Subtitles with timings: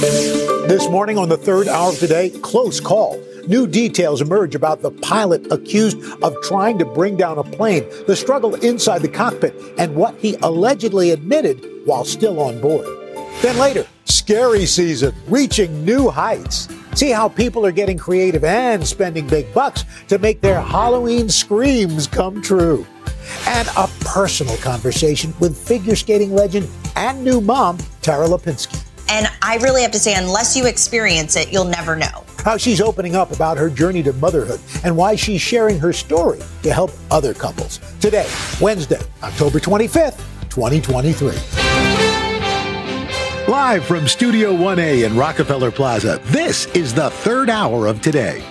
[0.00, 3.22] This morning on the third hour of today, close call.
[3.46, 8.16] New details emerge about the pilot accused of trying to bring down a plane, the
[8.16, 12.86] struggle inside the cockpit, and what he allegedly admitted while still on board.
[13.42, 16.68] Then later, scary season reaching new heights.
[16.94, 22.06] See how people are getting creative and spending big bucks to make their Halloween screams
[22.06, 22.86] come true.
[23.46, 28.89] And a personal conversation with figure skating legend and new mom, Tara Lipinski.
[29.10, 32.24] And I really have to say, unless you experience it, you'll never know.
[32.44, 36.38] How she's opening up about her journey to motherhood and why she's sharing her story
[36.62, 37.80] to help other couples.
[38.00, 40.18] Today, Wednesday, October 25th,
[40.48, 41.32] 2023.
[43.48, 48.44] Live from Studio 1A in Rockefeller Plaza, this is the third hour of today.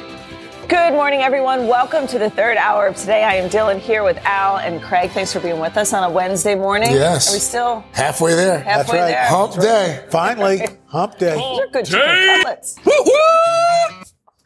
[0.70, 1.66] Good morning, everyone.
[1.66, 3.24] Welcome to the third hour of today.
[3.24, 5.10] I am Dylan here with Al and Craig.
[5.10, 6.92] Thanks for being with us on a Wednesday morning.
[6.92, 7.28] Yes.
[7.28, 8.60] Are we still halfway there?
[8.60, 9.08] halfway right.
[9.08, 9.26] there?
[9.26, 10.06] Hump day.
[10.12, 11.36] Finally, hump day.
[11.38, 12.78] These are good chicken cutlets.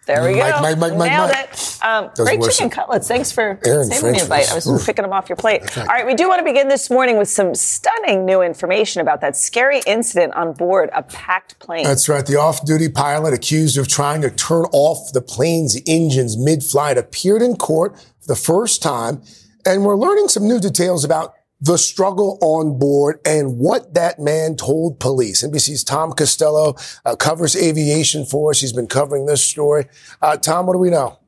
[0.06, 0.62] There we Mike, go.
[0.62, 1.54] Mike, Mike, Mike, Nailed Mike.
[1.54, 1.80] it.
[1.82, 3.08] Um, great chicken cutlets.
[3.08, 4.52] Thanks for Aaron, saving French the invite.
[4.52, 4.86] I was Oof.
[4.86, 5.78] picking them off your plate.
[5.78, 9.22] All right, we do want to begin this morning with some stunning new information about
[9.22, 11.86] that scary incident on board a packed plane.
[11.86, 12.26] That's right.
[12.26, 17.56] The off-duty pilot accused of trying to turn off the plane's engines mid-flight appeared in
[17.56, 19.22] court for the first time,
[19.66, 21.34] and we're learning some new details about
[21.64, 25.44] the struggle on board and what that man told police.
[25.44, 26.76] NBC's Tom Costello
[27.06, 28.60] uh, covers aviation for us.
[28.60, 29.86] He's been covering this story.
[30.22, 31.20] Uh, Tom, what do we know?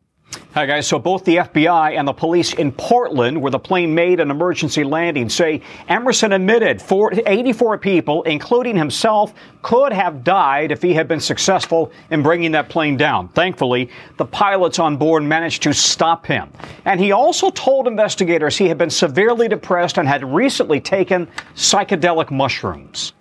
[0.53, 0.88] Hi, guys.
[0.88, 4.83] So both the FBI and the police in Portland, where the plane made an emergency
[4.83, 11.08] landing, say Emerson admitted four, 84 people, including himself, could have died if he had
[11.08, 13.28] been successful in bringing that plane down.
[13.30, 16.50] Thankfully, the pilots on board managed to stop him.
[16.86, 22.31] And he also told investigators he had been severely depressed and had recently taken psychedelic
[22.31, 23.13] mushrooms.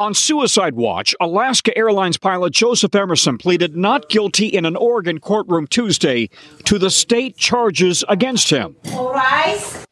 [0.00, 5.68] On suicide watch, Alaska Airlines pilot Joseph Emerson pleaded not guilty in an Oregon courtroom
[5.68, 6.28] Tuesday
[6.64, 8.74] to the state charges against him.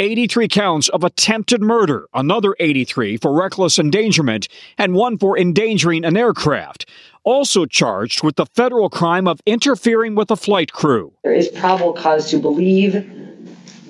[0.00, 6.16] 83 counts of attempted murder, another 83 for reckless endangerment, and one for endangering an
[6.16, 6.84] aircraft.
[7.22, 11.12] Also charged with the federal crime of interfering with a flight crew.
[11.22, 13.08] There is probable cause to believe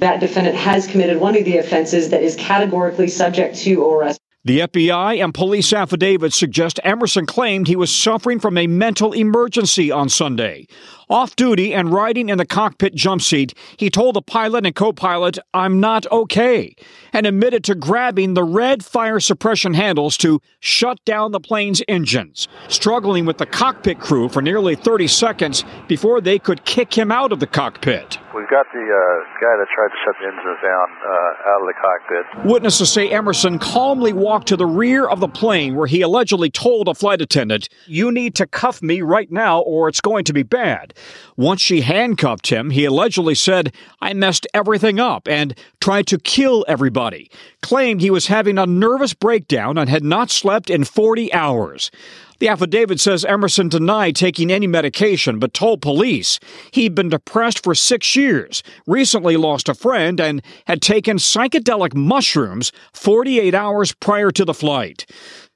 [0.01, 4.22] that defendant has committed one of the offenses that is categorically subject to arrest.
[4.45, 9.93] The FBI and police affidavits suggest Emerson claimed he was suffering from a mental emergency
[9.93, 10.67] on Sunday.
[11.13, 14.95] Off duty and riding in the cockpit jump seat, he told the pilot and co
[14.95, 16.75] pilot, I'm not okay,
[17.13, 22.49] and admitted to grabbing the red fire suppression handles to shut down the plane's engines,
[22.69, 27.31] struggling with the cockpit crew for nearly 30 seconds before they could kick him out
[27.31, 28.19] of the cockpit.
[28.35, 31.67] We've got the uh, guy that tried to shut the engines down uh, out of
[31.67, 32.47] the cockpit.
[32.47, 36.89] Witnesses say Emerson calmly walked to the rear of the plane where he allegedly told
[36.89, 40.43] a flight attendant, You need to cuff me right now or it's going to be
[40.43, 40.95] bad.
[41.37, 46.65] Once she handcuffed him, he allegedly said, I messed everything up and tried to kill
[46.69, 47.31] everybody.
[47.63, 51.91] Claimed he was having a nervous breakdown and had not slept in 40 hours.
[52.43, 56.41] The affidavit says Emerson denied taking any medication, but told police
[56.73, 62.73] he'd been depressed for six years, recently lost a friend, and had taken psychedelic mushrooms
[62.95, 65.07] 48 hours prior to the flight.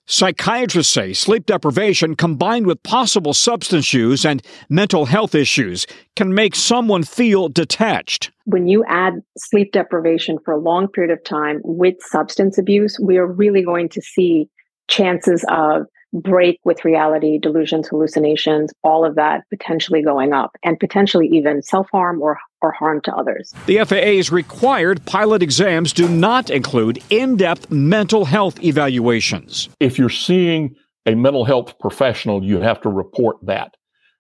[0.09, 5.85] Psychiatrists say sleep deprivation combined with possible substance use and mental health issues
[6.15, 8.31] can make someone feel detached.
[8.45, 13.17] when you add sleep deprivation for a long period of time with substance abuse, we
[13.17, 14.49] are really going to see
[14.87, 21.29] chances of break with reality, delusions, hallucinations, all of that potentially going up and potentially
[21.29, 23.53] even self harm or, or harm to others.
[23.67, 29.69] The FAA's required pilot exams do not include in depth mental health evaluations.
[29.81, 30.75] if you're seeing
[31.07, 33.77] a mental health professional, you have to report that.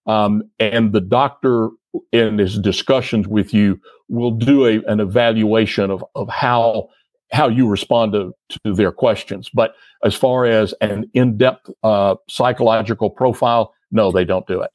[0.06, 1.70] Um, and the doctor
[2.12, 6.88] in his discussions with you will do a, an evaluation of, of how
[7.32, 9.50] how you respond to, to their questions.
[9.52, 14.70] But as far as an in-depth uh, psychological profile, no, they don't do it.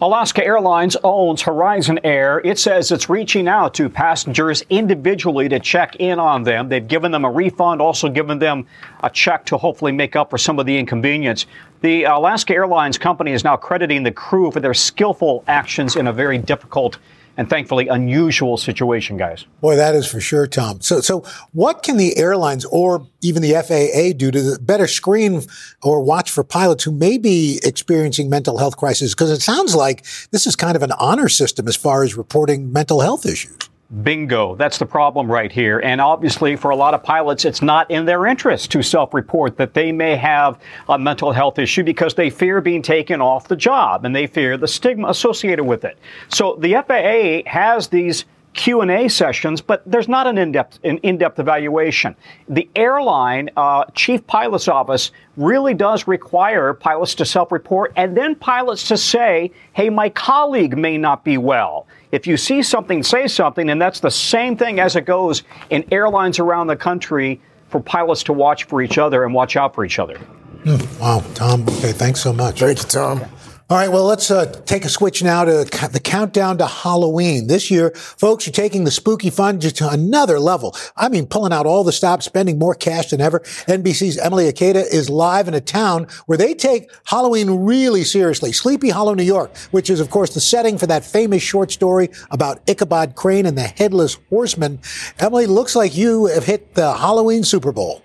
[0.00, 2.40] Alaska Airlines owns Horizon Air.
[2.44, 6.68] It says it's reaching out to passengers individually to check in on them.
[6.68, 8.66] They've given them a refund, also given them
[9.02, 11.46] a check to hopefully make up for some of the inconvenience.
[11.80, 16.12] The Alaska Airlines company is now crediting the crew for their skillful actions in a
[16.12, 16.98] very difficult
[17.38, 19.46] and thankfully unusual situation, guys.
[19.60, 20.80] Boy, that is for sure, Tom.
[20.80, 21.20] So, so
[21.52, 25.42] what can the airlines or even the FAA do to better screen
[25.80, 29.14] or watch for pilots who may be experiencing mental health crises?
[29.14, 32.72] Because it sounds like this is kind of an honor system as far as reporting
[32.72, 33.67] mental health issues.
[34.02, 34.54] Bingo.
[34.54, 35.78] That's the problem right here.
[35.78, 39.56] And obviously, for a lot of pilots, it's not in their interest to self report
[39.56, 43.56] that they may have a mental health issue because they fear being taken off the
[43.56, 45.98] job and they fear the stigma associated with it.
[46.28, 52.16] So the FAA has these Q&A sessions, but there's not an in-depth, an in-depth evaluation.
[52.48, 58.88] The airline uh, chief pilot's office really does require pilots to self-report and then pilots
[58.88, 61.86] to say, hey, my colleague may not be well.
[62.10, 65.84] If you see something, say something, and that's the same thing as it goes in
[65.92, 69.84] airlines around the country for pilots to watch for each other and watch out for
[69.84, 70.18] each other.
[70.64, 71.62] Mm, wow, Tom.
[71.68, 72.60] Okay, thanks so much.
[72.60, 73.24] Thank you, Tom.
[73.70, 75.52] All right, well, let's uh, take a switch now to
[75.92, 77.48] the countdown to Halloween.
[77.48, 80.74] This year, folks you're taking the spooky fun to another level.
[80.96, 83.40] I mean, pulling out all the stops, spending more cash than ever.
[83.40, 88.52] NBC's Emily Ikeda is live in a town where they take Halloween really seriously.
[88.52, 92.08] Sleepy Hollow, New York, which is, of course, the setting for that famous short story
[92.30, 94.80] about Ichabod Crane and the Headless Horseman.
[95.18, 98.02] Emily, looks like you have hit the Halloween Super Bowl.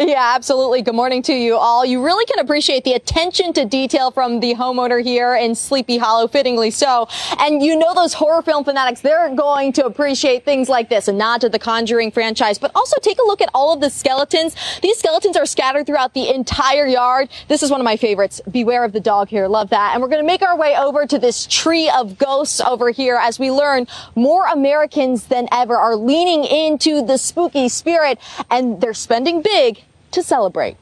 [0.00, 0.82] Yeah, absolutely.
[0.82, 1.84] Good morning to you all.
[1.84, 6.26] You really can appreciate the attention to detail from the homeowner here in Sleepy Hollow,
[6.26, 7.08] fittingly so.
[7.38, 11.12] And you know those horror film fanatics, they're going to appreciate things like this, a
[11.12, 12.58] nod to the Conjuring franchise.
[12.58, 14.56] But also take a look at all of the skeletons.
[14.82, 17.28] These skeletons are scattered throughout the entire yard.
[17.46, 18.40] This is one of my favorites.
[18.50, 19.46] Beware of the dog here.
[19.46, 19.92] Love that.
[19.94, 23.16] And we're going to make our way over to this tree of ghosts over here
[23.16, 28.18] as we learn more Americans than ever are leaning into the spooky spirit
[28.50, 29.75] and they're spending big
[30.12, 30.76] to celebrate.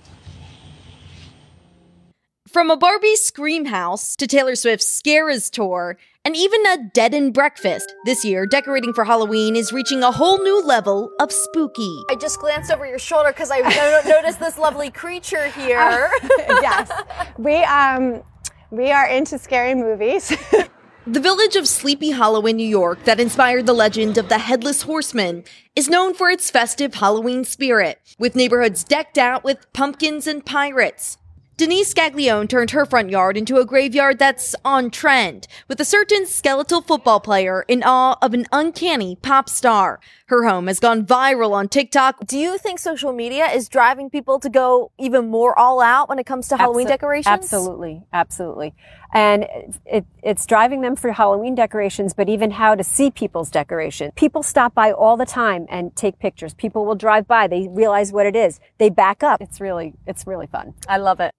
[2.49, 7.35] From a Barbie Scream House to Taylor Swift's Scares tour, and even a dead and
[7.35, 7.93] breakfast.
[8.05, 12.03] This year, decorating for Halloween is reaching a whole new level of spooky.
[12.11, 13.61] I just glanced over your shoulder because I
[14.07, 15.79] noticed this lovely creature here.
[15.79, 16.09] Uh,
[16.63, 16.91] yes,
[17.39, 18.23] we um,
[18.71, 20.33] we are into scary movies.
[21.07, 24.81] The village of Sleepy Hollow in New York that inspired the legend of the Headless
[24.81, 25.45] Horseman
[25.77, 31.19] is known for its festive Halloween spirit, with neighborhoods decked out with pumpkins and pirates.
[31.57, 36.27] Denise Scaglione turned her front yard into a graveyard that's on trend, with a certain
[36.27, 40.01] skeletal football player in awe of an uncanny pop star.
[40.27, 42.27] Her home has gone viral on TikTok.
[42.27, 46.19] Do you think social media is driving people to go even more all out when
[46.19, 47.33] it comes to Halloween decorations?
[47.33, 48.75] Absolutely, absolutely.
[49.13, 49.47] And
[49.87, 54.13] it, it's driving them for Halloween decorations, but even how to see people's decorations.
[54.17, 56.53] People stop by all the time and take pictures.
[56.53, 57.47] People will drive by.
[57.47, 58.59] They realize what it is.
[58.79, 59.41] They back up.
[59.41, 60.75] It's really, it's really fun.
[60.89, 61.33] I love it.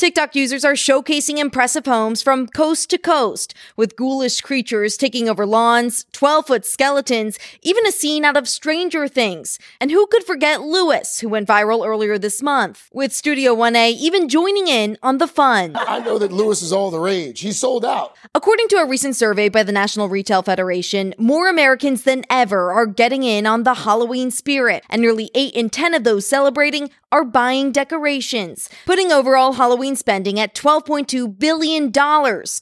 [0.00, 5.44] TikTok users are showcasing impressive homes from coast to coast, with ghoulish creatures taking over
[5.44, 9.58] lawns, 12 foot skeletons, even a scene out of Stranger Things.
[9.78, 14.30] And who could forget Lewis, who went viral earlier this month, with Studio 1A even
[14.30, 15.76] joining in on the fun.
[15.76, 17.40] I know that Lewis is all the rage.
[17.40, 18.16] He's sold out.
[18.34, 22.86] According to a recent survey by the National Retail Federation, more Americans than ever are
[22.86, 27.24] getting in on the Halloween spirit, and nearly 8 in 10 of those celebrating are
[27.24, 31.92] buying decorations, putting overall Halloween spending at $12.2 billion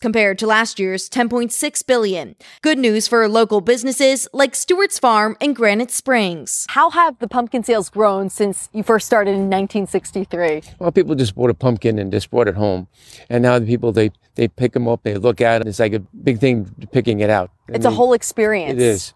[0.01, 2.37] compared to last year's $10.6 billion.
[2.63, 6.67] Good news for local businesses like Stuart's Farm and Granite Springs.
[6.71, 10.63] How have the pumpkin sales grown since you first started in 1963?
[10.79, 12.89] Well, people just bought a pumpkin and just brought it home.
[13.29, 15.67] And now the people, they, they pick them up, they look at it.
[15.67, 17.51] It's like a big thing picking it out.
[17.69, 18.73] I it's mean, a whole experience.
[18.73, 19.15] It is.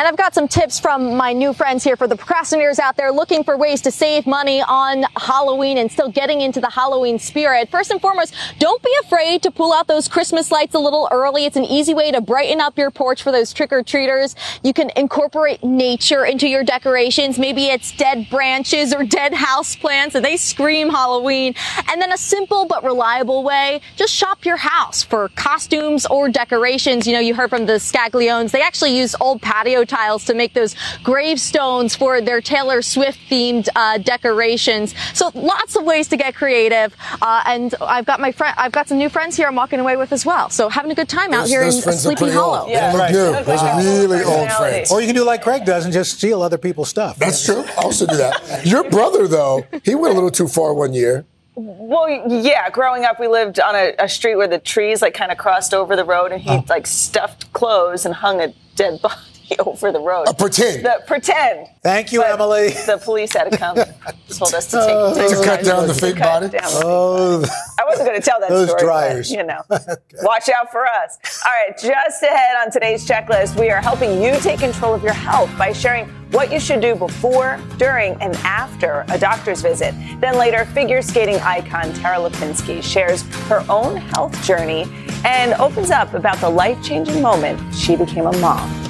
[0.00, 3.12] And I've got some tips from my new friends here for the procrastinators out there
[3.12, 7.70] looking for ways to save money on Halloween and still getting into the Halloween spirit.
[7.70, 11.44] First and foremost, don't be afraid to pull out those Christmas lights a little early.
[11.44, 14.36] It's an easy way to brighten up your porch for those trick-or-treaters.
[14.64, 17.38] You can incorporate nature into your decorations.
[17.38, 21.54] Maybe it's dead branches or dead house plants and they scream Halloween.
[21.90, 27.06] And then a simple but reliable way, just shop your house for costumes or decorations.
[27.06, 28.52] You know, you heard from the Scagliones.
[28.52, 33.68] They actually use old patio tiles to make those gravestones for their Taylor Swift themed
[33.76, 34.94] uh, decorations.
[35.12, 36.94] So lots of ways to get creative.
[37.20, 39.96] Uh, and I've got my friend, I've got some new friends here I'm walking away
[39.96, 40.48] with as well.
[40.48, 42.60] So having a good time out those, here in Sleepy Hollow.
[42.60, 42.70] Old.
[42.70, 43.12] Yeah, right.
[43.12, 43.32] new.
[43.44, 44.92] Those are really old friends.
[44.92, 47.18] Or you can do like Craig does and just steal other people's stuff.
[47.18, 47.64] That's true.
[47.76, 48.64] I also do that.
[48.64, 51.24] Your brother, though, he went a little too far one year.
[51.56, 52.70] Well, yeah.
[52.70, 55.74] Growing up, we lived on a, a street where the trees like kind of crossed
[55.74, 56.64] over the road, and he oh.
[56.68, 59.14] like stuffed clothes and hung a dead body
[59.58, 60.26] over the road.
[60.28, 60.84] A pretend.
[60.84, 61.68] The, pretend.
[61.82, 62.70] Thank you, but Emily.
[62.70, 63.76] The police had to come
[64.28, 66.50] told us to take, uh, take to cut down the fake body.
[66.62, 67.44] Oh,
[67.78, 68.82] I wasn't going to tell that those story.
[68.82, 69.30] dryers.
[69.30, 69.94] But, you know, okay.
[70.22, 71.18] watch out for us.
[71.44, 75.12] All right, just ahead on today's checklist, we are helping you take control of your
[75.12, 79.94] health by sharing what you should do before, during, and after a doctor's visit.
[80.20, 84.86] Then later, figure skating icon Tara Lipinski shares her own health journey
[85.24, 88.89] and opens up about the life changing moment she became a mom.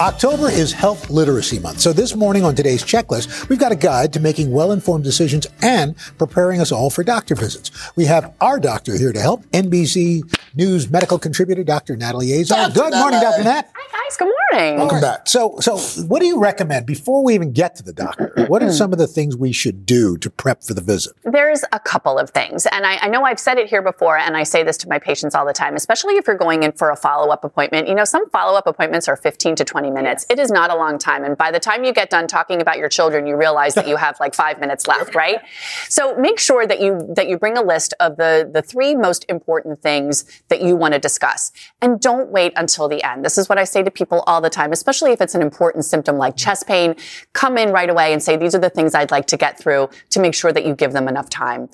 [0.00, 1.78] October is Health Literacy Month.
[1.78, 5.96] So this morning on today's checklist, we've got a guide to making well-informed decisions and
[6.18, 7.70] preparing us all for doctor visits.
[7.94, 10.24] We have our doctor here to help, NBC
[10.56, 11.96] News medical contributor, Dr.
[11.96, 12.70] Natalie Azar.
[12.70, 13.44] Good morning, Dr.
[13.44, 13.70] Nat.
[13.74, 14.16] Hi, guys.
[14.16, 14.78] Good morning.
[14.78, 15.28] Welcome back.
[15.28, 18.32] So, so what do you recommend before we even get to the doctor?
[18.48, 18.72] What are hmm.
[18.72, 21.14] some of the things we should do to prep for the visit?
[21.24, 22.66] There's a couple of things.
[22.66, 24.98] And I, I know I've said it here before, and I say this to my
[24.98, 27.88] patients all the time, especially if you're going in for a follow-up appointment.
[27.88, 30.26] You know, some follow-up appointments are 15 to 20 minutes.
[30.30, 31.24] It is not a long time.
[31.24, 33.96] And by the time you get done talking about your children, you realize that you
[33.96, 35.40] have like five minutes left, right?
[35.88, 39.24] So make sure that you that you bring a list of the, the three most
[39.28, 41.52] important things that you want to discuss.
[41.80, 43.24] And don't wait until the end.
[43.24, 45.84] This is what I say to people all the time, especially if it's an important
[45.84, 46.96] symptom like chest pain.
[47.32, 49.90] Come in right away and say, these are the things I'd like to get through
[50.10, 51.68] to make sure that you give them enough time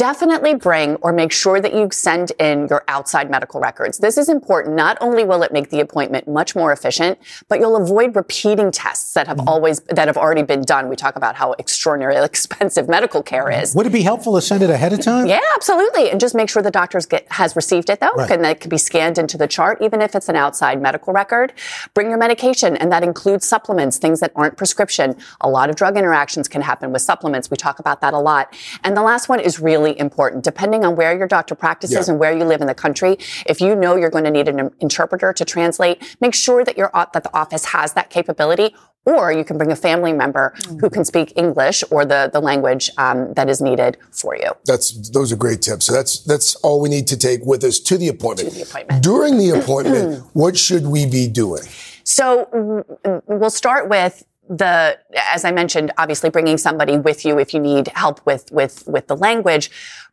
[0.00, 3.98] definitely bring or make sure that you send in your outside medical records.
[3.98, 4.74] This is important.
[4.74, 9.12] Not only will it make the appointment much more efficient, but you'll avoid repeating tests
[9.12, 9.48] that have mm-hmm.
[9.50, 10.88] always, that have already been done.
[10.88, 13.74] We talk about how extraordinarily expensive medical care is.
[13.74, 15.26] Would it be helpful to send it ahead of time?
[15.26, 16.10] Yeah, absolutely.
[16.10, 18.30] And just make sure the doctor has received it though, right.
[18.30, 21.12] and that it can be scanned into the chart, even if it's an outside medical
[21.12, 21.52] record.
[21.92, 25.16] Bring your medication, and that includes supplements, things that aren't prescription.
[25.42, 27.50] A lot of drug interactions can happen with supplements.
[27.50, 28.56] We talk about that a lot.
[28.82, 30.44] And the last one is really really important.
[30.44, 32.12] Depending on where your doctor practices yeah.
[32.12, 33.16] and where you live in the country,
[33.46, 36.90] if you know you're going to need an interpreter to translate, make sure that your
[36.94, 38.74] that the office has that capability.
[39.06, 40.78] Or you can bring a family member mm-hmm.
[40.78, 44.50] who can speak English or the, the language um, that is needed for you.
[44.66, 45.86] That's those are great tips.
[45.86, 48.50] So that's that's all we need to take with us to the appointment.
[48.50, 49.02] To the appointment.
[49.02, 51.62] During the appointment, what should we be doing?
[52.04, 52.84] So
[53.26, 54.98] we'll start with the
[55.32, 59.06] as i mentioned obviously bringing somebody with you if you need help with with with
[59.06, 59.70] the language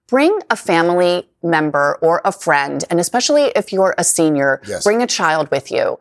[0.07, 4.83] bring a family member or a friend and especially if you're a senior yes.
[4.83, 5.99] bring a child with you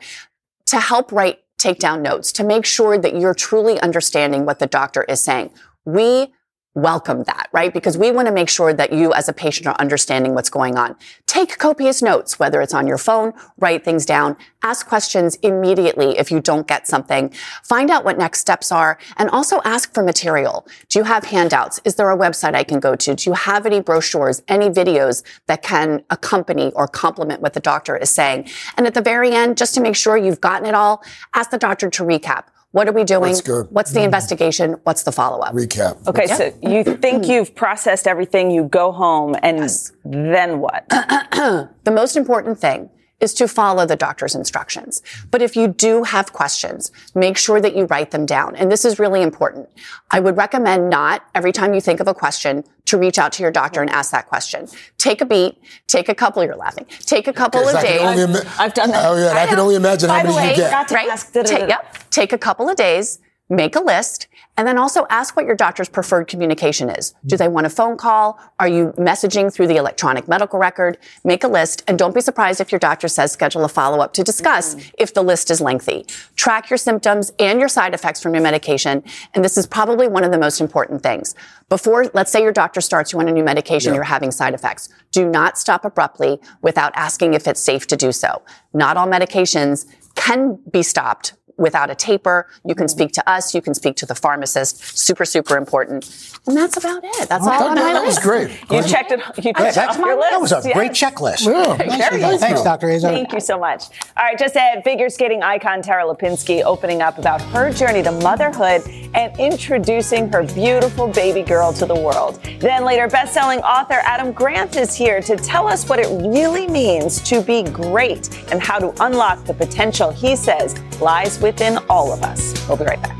[0.66, 4.66] to help write take down notes to make sure that you're truly understanding what the
[4.66, 5.50] doctor is saying
[5.86, 6.30] we
[6.76, 7.72] welcome that, right?
[7.72, 10.76] Because we want to make sure that you as a patient are understanding what's going
[10.76, 10.94] on.
[11.26, 16.30] Take copious notes, whether it's on your phone, write things down, ask questions immediately if
[16.30, 17.32] you don't get something,
[17.64, 20.66] find out what next steps are, and also ask for material.
[20.90, 21.80] Do you have handouts?
[21.86, 23.14] Is there a website I can go to?
[23.14, 27.96] Do you have any brochures, any videos that can accompany or complement what the doctor
[27.96, 28.50] is saying?
[28.76, 31.02] And at the very end, just to make sure you've gotten it all,
[31.32, 32.48] ask the doctor to recap.
[32.76, 33.22] What are we doing?
[33.22, 34.04] What's the mm-hmm.
[34.04, 34.72] investigation?
[34.82, 35.54] What's the follow up?
[35.54, 36.06] Recap.
[36.06, 39.92] Okay, so you think you've processed everything, you go home, and yes.
[40.04, 40.86] then what?
[40.90, 45.02] the most important thing is to follow the doctor's instructions.
[45.30, 48.56] But if you do have questions, make sure that you write them down.
[48.56, 49.68] And this is really important.
[50.10, 53.42] I would recommend not every time you think of a question to reach out to
[53.42, 54.68] your doctor and ask that question.
[54.98, 58.00] Take a beat, take a couple, you're laughing, take a couple of days.
[58.20, 59.04] Ima- I've done that.
[59.04, 60.90] Oh yeah, I, I can only imagine By how many way, you get.
[60.90, 61.18] Right?
[61.46, 61.96] Take, yep.
[62.10, 63.18] Take a couple of days,
[63.48, 64.26] make a list,
[64.56, 67.14] and then also ask what your doctor's preferred communication is.
[67.24, 68.40] Do they want a phone call?
[68.58, 70.98] Are you messaging through the electronic medical record?
[71.24, 74.14] Make a list and don't be surprised if your doctor says schedule a follow up
[74.14, 74.88] to discuss mm-hmm.
[74.98, 76.06] if the list is lengthy.
[76.36, 79.04] Track your symptoms and your side effects from your medication.
[79.34, 81.34] And this is probably one of the most important things.
[81.68, 83.96] Before, let's say your doctor starts you on a new medication, yeah.
[83.96, 84.88] you're having side effects.
[85.12, 88.42] Do not stop abruptly without asking if it's safe to do so.
[88.72, 92.48] Not all medications can be stopped without a taper.
[92.64, 92.90] You can mm-hmm.
[92.90, 93.54] speak to us.
[93.54, 94.98] You can speak to the pharmacist.
[94.98, 96.04] Super, super important.
[96.46, 97.28] And that's about it.
[97.28, 98.18] That's all, all on my That list.
[98.18, 98.50] was great.
[98.70, 99.20] You checked it.
[99.42, 100.30] You Yeah, off your list.
[100.30, 101.46] that was a great checklist.
[101.46, 102.36] Yeah.
[102.36, 102.62] Thanks.
[102.62, 102.90] Dr.
[102.90, 103.12] Azar.
[103.12, 103.84] Thank you so much.
[104.16, 108.12] All right, just ahead, figure skating icon Tara Lipinski opening up about her journey to
[108.12, 108.82] motherhood
[109.14, 112.40] and introducing her beautiful baby girl to the world.
[112.60, 117.20] Then later, best-selling author Adam Grant is here to tell us what it really means
[117.22, 122.22] to be great and how to unlock the potential he says lies within all of
[122.22, 122.54] us.
[122.68, 123.16] We'll be right back.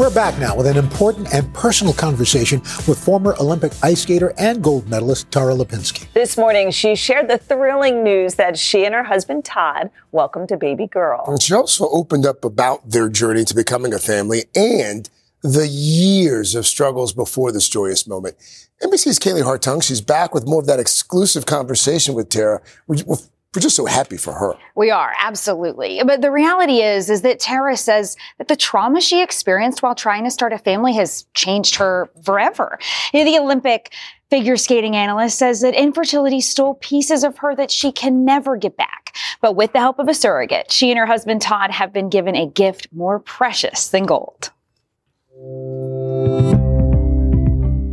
[0.00, 4.64] We're back now with an important and personal conversation with former Olympic ice skater and
[4.64, 6.10] gold medalist Tara Lipinski.
[6.14, 10.56] This morning, she shared the thrilling news that she and her husband Todd welcomed a
[10.56, 11.22] baby girl.
[11.26, 15.10] And she also opened up about their journey to becoming a family and
[15.42, 18.36] the years of struggles before this joyous moment.
[18.82, 22.62] NBC's Kaylee Hartung, she's back with more of that exclusive conversation with Tara.
[22.86, 23.16] We're,
[23.58, 24.54] just so happy for her.
[24.74, 26.00] We are, absolutely.
[26.06, 30.24] But the reality is, is that Tara says that the trauma she experienced while trying
[30.24, 32.78] to start a family has changed her forever.
[33.12, 33.92] You know, the Olympic
[34.30, 38.76] figure skating analyst says that infertility stole pieces of her that she can never get
[38.76, 39.14] back.
[39.42, 42.36] But with the help of a surrogate, she and her husband Todd have been given
[42.36, 44.52] a gift more precious than gold.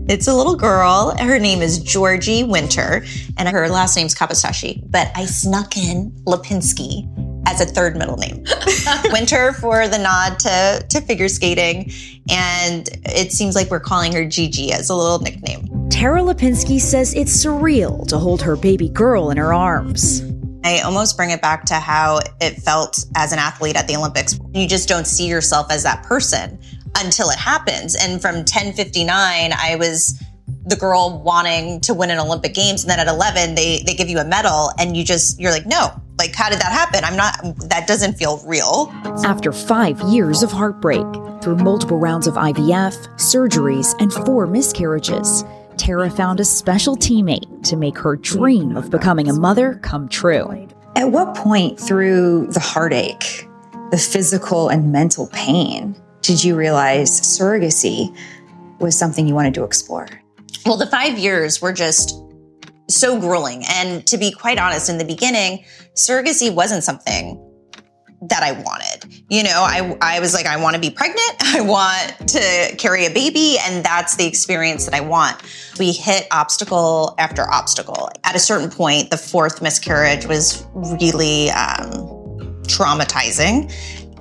[0.09, 1.13] It's a little girl.
[1.19, 3.05] Her name is Georgie Winter,
[3.37, 4.81] and her last name's Kapostasy.
[4.85, 7.05] But I snuck in Lipinski
[7.45, 8.45] as a third middle name.
[9.11, 11.91] Winter for the nod to, to figure skating.
[12.29, 15.89] And it seems like we're calling her Gigi as a little nickname.
[15.89, 20.21] Tara Lipinski says it's surreal to hold her baby girl in her arms.
[20.63, 24.39] I almost bring it back to how it felt as an athlete at the Olympics.
[24.53, 26.59] You just don't see yourself as that person
[26.97, 27.95] until it happens.
[27.95, 30.21] And from 1059, I was
[30.65, 32.83] the girl wanting to win an Olympic Games.
[32.83, 35.65] And then at 11, they, they give you a medal and you just, you're like,
[35.65, 37.03] no, like, how did that happen?
[37.03, 38.91] I'm not, that doesn't feel real.
[39.23, 41.05] After five years of heartbreak,
[41.41, 45.43] through multiple rounds of IVF, surgeries, and four miscarriages,
[45.77, 50.67] Tara found a special teammate to make her dream of becoming a mother come true.
[50.95, 53.47] At what point through the heartache,
[53.91, 55.95] the physical and mental pain,
[56.27, 58.13] did you realize surrogacy
[58.79, 60.09] was something you wanted to explore?
[60.65, 62.21] Well, the five years were just
[62.89, 63.63] so grueling.
[63.69, 65.63] And to be quite honest, in the beginning,
[65.95, 67.41] surrogacy wasn't something
[68.23, 69.23] that I wanted.
[69.29, 71.35] You know, I, I was like, I want to be pregnant.
[71.39, 73.55] I want to carry a baby.
[73.61, 75.41] And that's the experience that I want.
[75.79, 78.09] We hit obstacle after obstacle.
[78.25, 82.17] At a certain point, the fourth miscarriage was really um,
[82.63, 83.71] traumatizing.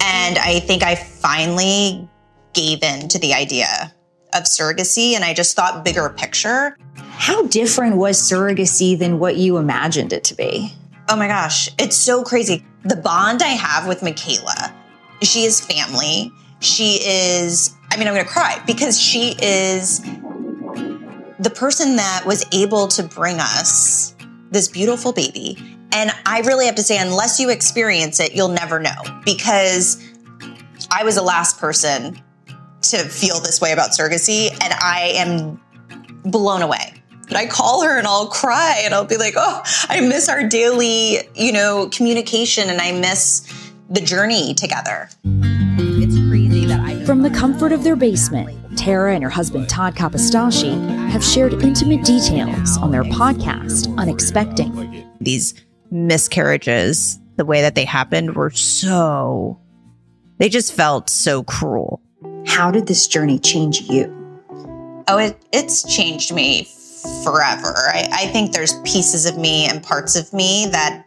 [0.00, 2.08] And I think I finally
[2.52, 3.92] gave in to the idea
[4.34, 6.76] of surrogacy and I just thought bigger picture.
[6.96, 10.72] How different was surrogacy than what you imagined it to be?
[11.08, 12.64] Oh my gosh, it's so crazy.
[12.84, 14.74] The bond I have with Michaela,
[15.22, 16.32] she is family.
[16.60, 20.00] She is, I mean, I'm gonna cry because she is
[21.38, 24.14] the person that was able to bring us
[24.50, 25.75] this beautiful baby.
[25.96, 29.96] And I really have to say, unless you experience it, you'll never know because
[30.90, 32.20] I was the last person
[32.82, 35.58] to feel this way about surrogacy, and I am
[36.30, 37.02] blown away.
[37.28, 40.46] But I call her and I'll cry and I'll be like, oh, I miss our
[40.46, 43.50] daily, you know, communication and I miss
[43.88, 45.08] the journey together.
[45.24, 47.02] It's crazy that I.
[47.06, 50.74] From the comfort of their basement, Tara and her husband Todd Kapostasy
[51.08, 55.04] have shared intimate details on their podcast, Unexpecting.
[55.18, 55.54] These
[55.90, 59.60] miscarriages, the way that they happened, were so,
[60.38, 62.00] they just felt so cruel.
[62.46, 64.12] How did this journey change you?
[65.08, 66.68] Oh, it, it's changed me
[67.22, 67.74] forever.
[67.76, 71.04] I, I think there's pieces of me and parts of me that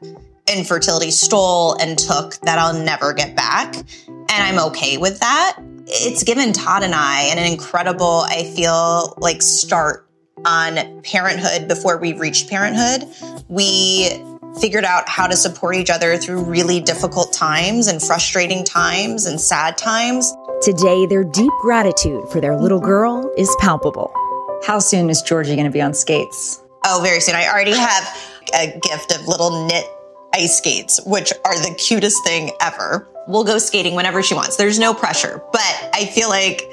[0.48, 3.76] infertility stole and took that I'll never get back.
[4.08, 5.58] And I'm okay with that.
[5.88, 10.08] It's given Todd and I an incredible, I feel like, start
[10.46, 13.08] on parenthood before we reached parenthood.
[13.50, 14.10] We
[14.60, 19.40] figured out how to support each other through really difficult times and frustrating times and
[19.40, 20.34] sad times.
[20.62, 24.14] Today, their deep gratitude for their little girl is palpable.
[24.66, 26.62] How soon is Georgie going to be on skates?
[26.86, 27.36] Oh, very soon.
[27.36, 28.04] I already have
[28.54, 29.86] a gift of little knit
[30.34, 33.08] ice skates, which are the cutest thing ever.
[33.28, 34.58] We'll go skating whenever she wants.
[34.58, 36.72] There's no pressure, but I feel like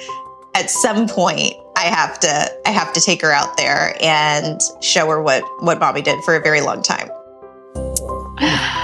[0.55, 5.09] at some point I have to I have to take her out there and show
[5.11, 7.11] her what what mommy did for a very long time.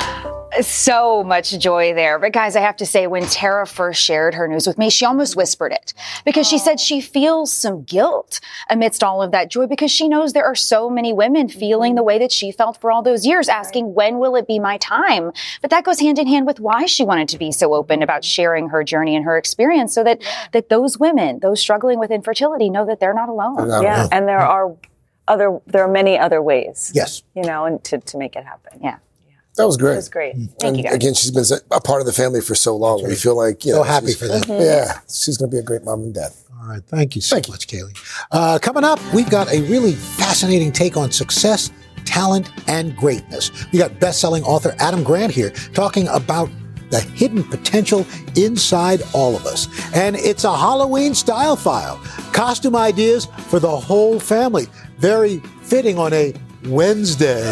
[0.61, 2.19] So much joy there.
[2.19, 5.07] But guys, I have to say, when Tara first shared her news with me, she
[5.07, 5.95] almost whispered it
[6.27, 8.39] because she said she feels some guilt
[8.69, 12.03] amidst all of that joy because she knows there are so many women feeling the
[12.03, 15.33] way that she felt for all those years, asking, when will it be my time?
[15.63, 18.21] But that goes hand in hand with why she wanted to be so open about
[18.21, 18.29] mm-hmm.
[18.29, 22.69] sharing her journey and her experience so that, that those women, those struggling with infertility,
[22.69, 23.83] know that they're not alone.
[23.83, 24.77] yeah, and there are
[25.29, 26.93] other there are many other ways.
[26.95, 27.23] Yes.
[27.35, 28.81] You know, and to, to make it happen.
[28.83, 28.99] Yeah.
[29.57, 29.93] That was great.
[29.93, 30.35] It was great.
[30.35, 30.95] Thank and you guys.
[30.95, 33.07] again, she's been a part of the family for so long.
[33.07, 34.43] We feel like, you So know, happy for them.
[34.43, 34.63] Mm-hmm.
[34.63, 36.33] Yeah, she's going to be a great mom and dad.
[36.61, 36.83] All right.
[36.85, 37.97] Thank you so much, Kaylee.
[38.31, 41.71] Uh, coming up, we've got a really fascinating take on success,
[42.05, 43.51] talent, and greatness.
[43.73, 46.49] We got best-selling author Adam Grant here talking about
[46.91, 49.67] the hidden potential inside all of us.
[49.95, 51.97] And it's a Halloween style file.
[52.33, 54.67] Costume ideas for the whole family.
[54.99, 56.33] Very fitting on a
[56.67, 57.43] Wednesday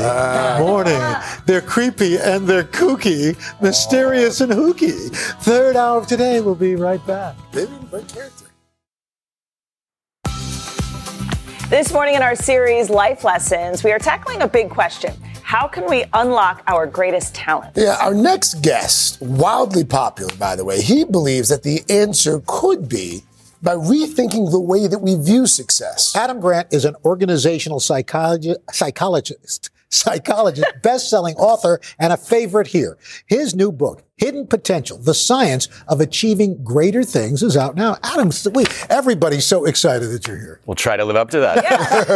[0.58, 1.00] morning.
[1.46, 4.90] They're creepy and they're kooky, mysterious and hooky.
[4.90, 6.40] Third hour of today.
[6.40, 7.36] We'll be right back.
[7.54, 8.46] Maybe great character.
[11.68, 15.14] This morning in our series, Life Lessons, we are tackling a big question.
[15.42, 17.72] How can we unlock our greatest talent?
[17.76, 22.88] Yeah, our next guest, wildly popular, by the way, he believes that the answer could
[22.88, 23.22] be
[23.62, 26.14] by rethinking the way that we view success.
[26.16, 32.96] Adam Grant is an organizational psychologi- psychologist, psychologist, best-selling author, and a favorite here.
[33.26, 37.96] His new book, Hidden Potential: The Science of Achieving Greater Things, is out now.
[38.02, 40.60] Adam, we, everybody's so excited that you're here.
[40.66, 41.62] We'll try to live up to that.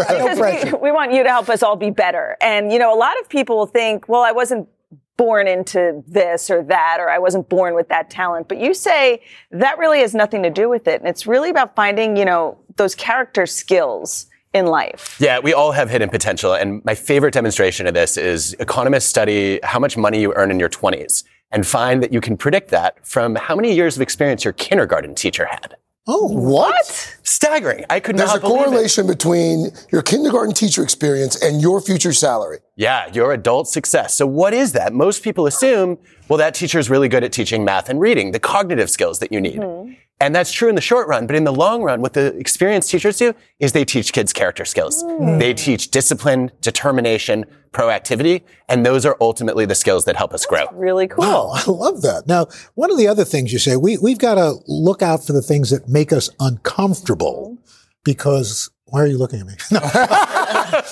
[0.08, 2.36] because we, we want you to help us all be better.
[2.40, 4.68] And, you know, a lot of people will think, well, I wasn't
[5.16, 8.48] born into this or that, or I wasn't born with that talent.
[8.48, 11.00] But you say that really has nothing to do with it.
[11.00, 15.16] And it's really about finding, you know, those character skills in life.
[15.20, 16.54] Yeah, we all have hidden potential.
[16.54, 20.60] And my favorite demonstration of this is economists study how much money you earn in
[20.60, 24.44] your 20s and find that you can predict that from how many years of experience
[24.44, 25.76] your kindergarten teacher had.
[26.06, 27.16] Oh, what?
[27.22, 27.86] Staggering.
[27.88, 28.58] I could There's not There's a it.
[28.58, 32.58] correlation between your kindergarten teacher experience and your future salary.
[32.76, 34.14] Yeah, your adult success.
[34.14, 34.92] So what is that?
[34.92, 38.40] Most people assume, well, that teacher is really good at teaching math and reading, the
[38.40, 39.58] cognitive skills that you need.
[39.60, 39.92] Mm-hmm.
[40.20, 42.90] And that's true in the short run, but in the long run, what the experienced
[42.90, 45.02] teachers do is they teach kids character skills.
[45.02, 45.40] Mm.
[45.40, 50.66] They teach discipline, determination, proactivity, and those are ultimately the skills that help us grow.
[50.72, 51.24] Really cool.
[51.24, 52.26] Wow, I love that.
[52.26, 55.32] Now, one of the other things you say, we, we've got to look out for
[55.32, 57.58] the things that make us uncomfortable
[58.04, 59.54] because, why are you looking at me?
[59.72, 59.80] No.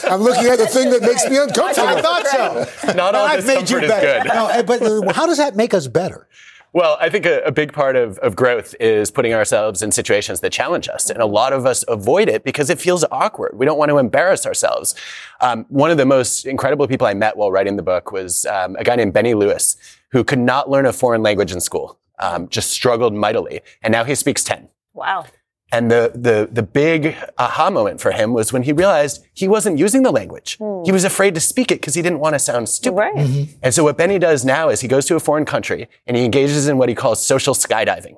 [0.05, 1.89] I'm looking at the thing that makes me uncomfortable.
[1.89, 2.93] I thought so.
[2.93, 4.23] Not all I've made you discomfort is better.
[4.23, 4.29] good.
[4.35, 6.29] No, eh, but uh, how does that make us better?
[6.75, 10.41] Well, I think a, a big part of, of growth is putting ourselves in situations
[10.41, 11.11] that challenge us.
[11.11, 13.59] And a lot of us avoid it because it feels awkward.
[13.59, 14.95] We don't want to embarrass ourselves.
[15.43, 18.77] Um, one of the most incredible people I met while writing the book was um,
[18.77, 19.77] a guy named Benny Lewis,
[20.13, 23.61] who could not learn a foreign language in school, um, just struggled mightily.
[23.83, 24.69] And now he speaks 10.
[24.95, 25.27] Wow.
[25.73, 29.79] And the, the, the big aha moment for him was when he realized he wasn't
[29.79, 30.59] using the language.
[30.59, 30.83] Hmm.
[30.85, 32.97] He was afraid to speak it because he didn't want to sound stupid.
[32.97, 33.15] Right.
[33.15, 33.53] Mm-hmm.
[33.63, 36.25] And so what Benny does now is he goes to a foreign country and he
[36.27, 38.17] engages in what he calls social skydiving,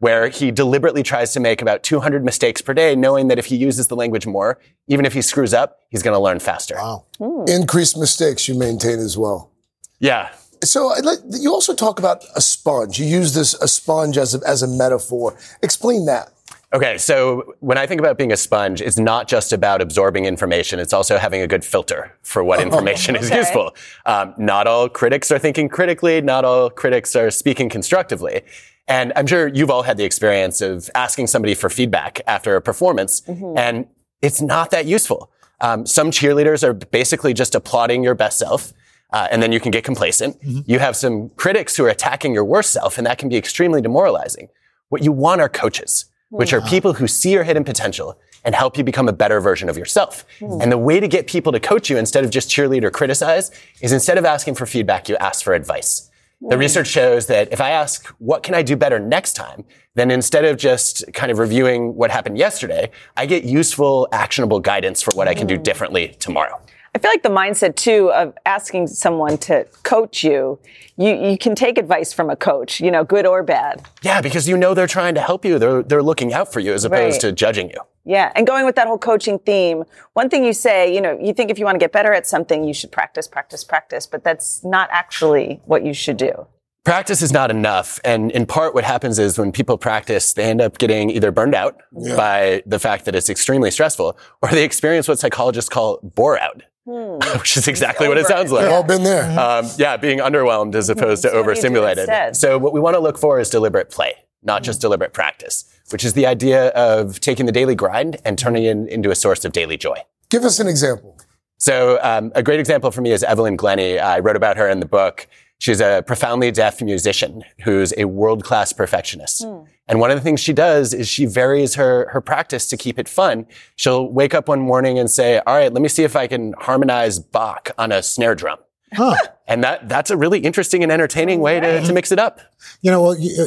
[0.00, 3.56] where he deliberately tries to make about 200 mistakes per day, knowing that if he
[3.56, 6.74] uses the language more, even if he screws up, he's going to learn faster.
[6.74, 7.04] Wow.
[7.18, 7.44] Hmm.
[7.46, 9.52] Increased mistakes you maintain as well.
[10.00, 10.30] Yeah.
[10.64, 12.98] So like- you also talk about a sponge.
[12.98, 15.36] You use this a sponge as a, as a metaphor.
[15.62, 16.32] Explain that.
[16.72, 20.80] Okay, so when I think about being a sponge, it's not just about absorbing information.
[20.80, 23.74] It's also having a good filter for what information is useful.
[24.04, 26.20] Um, not all critics are thinking critically.
[26.20, 28.42] Not all critics are speaking constructively.
[28.88, 32.60] And I'm sure you've all had the experience of asking somebody for feedback after a
[32.60, 33.22] performance,
[33.56, 33.86] and
[34.22, 35.30] it's not that useful.
[35.60, 38.72] Um, some cheerleaders are basically just applauding your best self.
[39.12, 40.36] Uh, and then you can get complacent.
[40.42, 43.80] You have some critics who are attacking your worst self, and that can be extremely
[43.80, 44.48] demoralizing.
[44.88, 48.76] What you want are coaches, which are people who see your hidden potential and help
[48.76, 50.24] you become a better version of yourself.
[50.38, 50.60] Hmm.
[50.60, 53.50] And the way to get people to coach you instead of just cheerlead or criticize
[53.80, 56.10] is instead of asking for feedback, you ask for advice.
[56.40, 56.60] The Hmm.
[56.60, 59.64] research shows that if I ask, what can I do better next time?
[59.94, 65.00] Then instead of just kind of reviewing what happened yesterday, I get useful, actionable guidance
[65.02, 66.60] for what I can do differently tomorrow.
[66.94, 70.58] I feel like the mindset too of asking someone to coach you,
[70.96, 73.82] you you can take advice from a coach, you know, good or bad.
[74.02, 75.58] Yeah, because you know they're trying to help you.
[75.58, 77.20] They're, they're looking out for you as opposed Right.
[77.20, 77.80] to judging you.
[78.04, 79.82] Yeah, and going with that whole coaching theme,
[80.14, 82.26] one thing you say, you know, you think if you want to get better at
[82.26, 86.46] something, you should practice, practice, practice, but that's not actually what you should do.
[86.84, 87.98] Practice is not enough.
[88.04, 91.56] And in part, what happens is when people practice, they end up getting either burned
[91.56, 92.14] out Yeah.
[92.16, 96.62] by the fact that it's extremely stressful or they experience what psychologists call bore out.
[97.38, 98.62] which is exactly what it sounds like.
[98.62, 99.24] We've all been there.
[99.38, 102.36] Um, yeah, being underwhelmed as opposed to what do you do overstimulated.
[102.36, 106.04] So what we want to look for is deliberate play, not just deliberate practice, which
[106.04, 109.52] is the idea of taking the daily grind and turning it into a source of
[109.52, 109.98] daily joy.
[110.30, 111.18] Give us an example.
[111.58, 113.98] So um, a great example for me is Evelyn Glennie.
[113.98, 115.26] I wrote about her in the book.
[115.58, 119.44] She's a profoundly deaf musician who's a world-class perfectionist.
[119.88, 122.98] And one of the things she does is she varies her, her practice to keep
[122.98, 123.46] it fun.
[123.76, 126.54] She'll wake up one morning and say, all right, let me see if I can
[126.54, 128.58] harmonize Bach on a snare drum.
[128.92, 129.16] Huh.
[129.46, 132.40] And that, that's a really interesting and entertaining way to, to mix it up.
[132.82, 133.46] You know, well, you,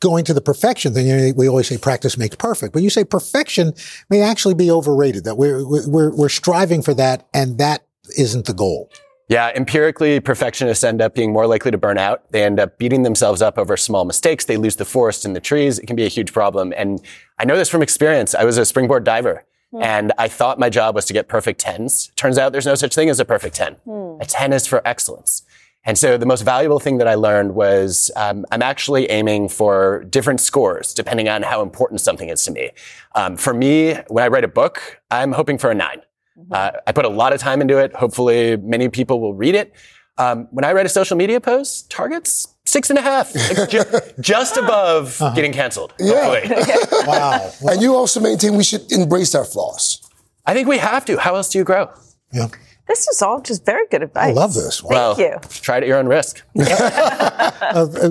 [0.00, 2.90] going to the perfection thing, you know, we always say practice makes perfect, but you
[2.90, 3.74] say perfection
[4.08, 7.84] may actually be overrated, that we're, we're, we're striving for that and that
[8.16, 8.90] isn't the goal.
[9.30, 12.32] Yeah, empirically, perfectionists end up being more likely to burn out.
[12.32, 14.44] They end up beating themselves up over small mistakes.
[14.44, 15.78] They lose the forest and the trees.
[15.78, 16.74] It can be a huge problem.
[16.76, 17.00] And
[17.38, 18.34] I know this from experience.
[18.34, 19.44] I was a springboard diver
[19.80, 22.10] and I thought my job was to get perfect tens.
[22.16, 23.76] Turns out there's no such thing as a perfect 10.
[24.20, 25.44] A 10 is for excellence.
[25.84, 30.04] And so the most valuable thing that I learned was um, I'm actually aiming for
[30.10, 32.70] different scores depending on how important something is to me.
[33.14, 36.02] Um, for me, when I write a book, I'm hoping for a 9
[36.50, 37.94] Uh, I put a lot of time into it.
[37.94, 39.74] Hopefully, many people will read it.
[40.18, 43.84] Um, when I write a social media post, targets six and a half, like ju-
[44.20, 45.94] just above getting canceled.
[45.98, 46.52] Hopefully.
[47.06, 47.50] wow.
[47.62, 50.02] And you also maintain we should embrace our flaws.
[50.44, 51.16] I think we have to.
[51.18, 51.90] How else do you grow?
[52.32, 52.48] Yeah.
[52.86, 54.30] This is all just very good advice.
[54.30, 54.80] I love this.
[54.80, 55.36] Thank well, you.
[55.48, 56.42] Try it at your own risk.
[57.62, 58.10] Uh, uh,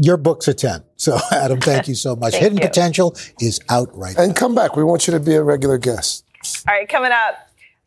[0.00, 0.84] your book's a 10.
[0.96, 2.36] So, Adam, thank you so much.
[2.36, 2.64] Hidden you.
[2.64, 4.22] Potential is out right now.
[4.22, 4.76] And come back.
[4.76, 6.24] We want you to be a regular guest.
[6.68, 7.34] All right, coming up,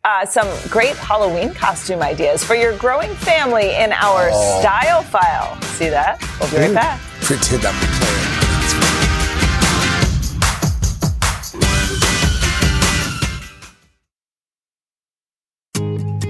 [0.06, 4.60] uh, some great Halloween costume ideas for your growing family in our Oh.
[4.60, 5.60] style file.
[5.62, 6.20] See that?
[6.40, 7.00] We'll be right back.
[7.22, 9.36] Pretend I'm playing.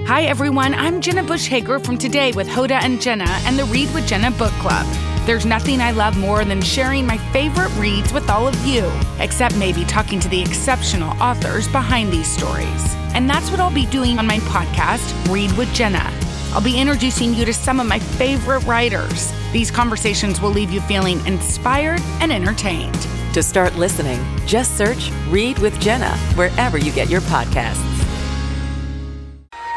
[0.07, 3.93] Hi everyone, I'm Jenna Bush Hager from Today with Hoda and Jenna and the Read
[3.93, 4.85] with Jenna book club.
[5.25, 9.57] There's nothing I love more than sharing my favorite reads with all of you, except
[9.57, 12.95] maybe talking to the exceptional authors behind these stories.
[13.17, 16.13] And that's what I'll be doing on my podcast, Read with Jenna.
[16.53, 19.33] I'll be introducing you to some of my favorite writers.
[19.51, 23.07] These conversations will leave you feeling inspired and entertained.
[23.33, 27.96] To start listening, just search Read with Jenna wherever you get your podcasts.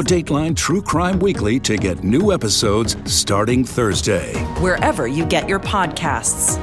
[0.00, 4.32] Dateline True Crime Weekly to get new episodes starting Thursday.
[4.60, 6.58] Wherever you get your podcasts.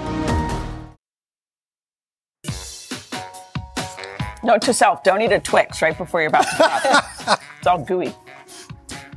[4.43, 7.41] Note to self, don't eat a Twix right before you're about to pop.
[7.59, 8.15] it's all gooey.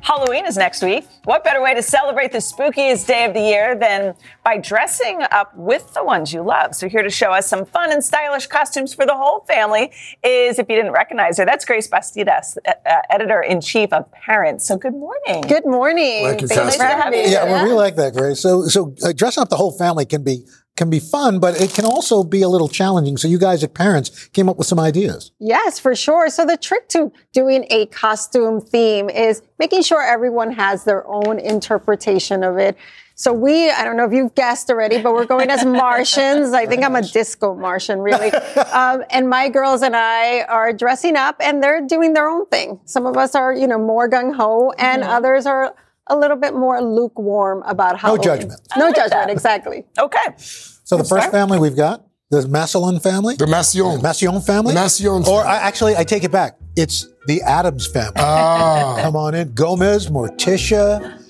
[0.03, 1.07] Halloween is next week.
[1.25, 5.57] What better way to celebrate the spookiest day of the year than by dressing up
[5.57, 6.75] with the ones you love?
[6.75, 9.93] So here to show us some fun and stylish costumes for the whole family
[10.25, 14.67] is, if you didn't recognize her, that's Grace Bastidas, uh, uh, editor-in-chief of Parents.
[14.67, 15.43] So good morning.
[15.43, 16.25] Good morning.
[16.25, 17.31] Like Thanks for having me.
[17.31, 18.41] Yeah, well, we like that, Grace.
[18.41, 20.45] So, so uh, dressing up the whole family can be
[20.77, 23.17] can be fun, but it can also be a little challenging.
[23.17, 25.33] So, you guys at Parents came up with some ideas.
[25.39, 26.29] Yes, for sure.
[26.31, 31.39] So the trick to doing a costume theme is making sure everyone has their own
[31.39, 32.77] interpretation of it.
[33.15, 36.55] So we, I don't know if you've guessed already, but we're going as Martians.
[36.55, 38.33] I think I'm a disco Martian, really.
[38.73, 42.81] Um, and my girls and I are dressing up and they're doing their own thing.
[42.87, 45.09] Some of us are, you know, more gung ho and Mhm.
[45.09, 45.75] others are
[46.09, 48.15] a little bit more lukewarm about how.
[48.15, 48.61] No judgment.
[48.77, 49.85] No judgment, exactly.
[49.99, 50.35] Okay.
[50.37, 55.29] So, the first family we've got the Massillon family, the Massillon, Massillon family, The Massillon
[55.29, 56.57] or I, actually, I take it back.
[56.77, 58.15] It's the Addams family.
[58.17, 58.99] Ah.
[59.03, 61.22] Come on in, Gomez, Morticia,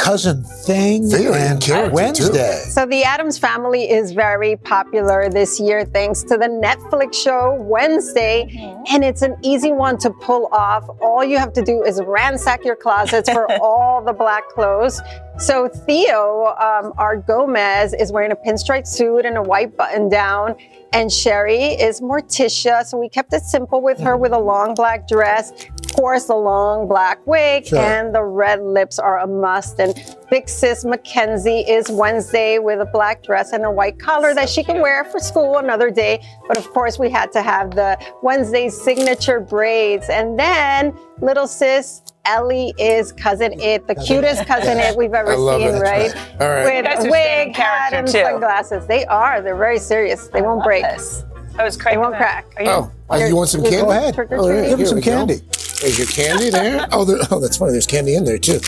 [0.00, 2.62] cousin Thing, Very in and character, Wednesday.
[2.68, 8.48] So the Addams family is very popular this year thanks to the Netflix show Wednesday.
[8.50, 8.94] Mm-hmm.
[8.94, 10.88] And it's an easy one to pull off.
[11.02, 15.00] All you have to do is ransack your closets for all the black clothes.
[15.40, 20.54] So Theo, um, our Gomez, is wearing a pinstripe suit and a white button down.
[20.92, 22.84] And Sherry is Morticia.
[22.84, 26.34] So we kept it simple with her with a long black dress, of course, a
[26.34, 27.78] long black wig, Sure.
[27.78, 29.78] and the red lips are a must.
[29.80, 29.94] And
[30.28, 34.62] big sis Mackenzie is Wednesday with a black dress and a white collar that she
[34.62, 36.20] can wear for school another day.
[36.48, 40.10] But of course, we had to have the Wednesday signature braids.
[40.10, 45.36] And then little sis Ellie is cousin it, the cutest cousin it we've ever I
[45.36, 45.80] love seen, it.
[45.80, 46.14] right?
[46.40, 46.64] All right.
[46.64, 48.12] With You guys are a wig, hat, and too.
[48.22, 48.86] sunglasses.
[48.86, 49.40] They are.
[49.40, 50.28] They're very serious.
[50.28, 50.82] They won't break.
[50.82, 51.96] That was crazy.
[51.96, 52.46] They won't crack.
[52.56, 52.68] Are you?
[52.70, 53.78] Oh, uh, you want some candy?
[53.78, 54.14] Go ahead.
[54.14, 54.62] Trick or Oh, treat.
[54.62, 55.10] yeah, Give him some we go.
[55.12, 55.34] candy.
[55.80, 56.86] There's your candy there.
[56.92, 57.72] Oh, there, oh, that's funny.
[57.72, 58.60] There's candy in there too.